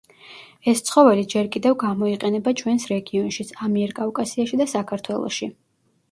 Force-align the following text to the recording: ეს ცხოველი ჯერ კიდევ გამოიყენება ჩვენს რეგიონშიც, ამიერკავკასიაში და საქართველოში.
ეს 0.71 0.79
ცხოველი 0.85 1.25
ჯერ 1.33 1.49
კიდევ 1.55 1.75
გამოიყენება 1.83 2.53
ჩვენს 2.61 2.87
რეგიონშიც, 2.91 3.51
ამიერკავკასიაში 3.67 4.59
და 4.63 4.67
საქართველოში. 4.73 5.51